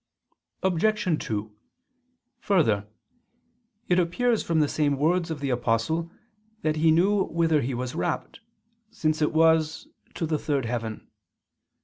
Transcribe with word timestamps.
Obj. 0.63 1.23
2: 1.27 1.51
Further, 2.39 2.87
it 3.87 3.99
appears 3.99 4.41
from 4.41 4.59
the 4.59 4.67
same 4.67 4.97
words 4.97 5.29
of 5.29 5.41
the 5.41 5.51
Apostle 5.51 6.09
that 6.63 6.77
he 6.77 6.89
knew 6.89 7.25
whither 7.25 7.61
he 7.61 7.75
was 7.75 7.93
rapt, 7.93 8.39
since 8.89 9.21
it 9.21 9.31
was 9.31 9.87
"to 10.15 10.25
the 10.25 10.39
third 10.39 10.65
heaven." 10.65 11.07